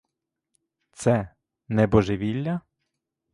[0.91, 1.29] Це—
[1.67, 2.61] не божевілля?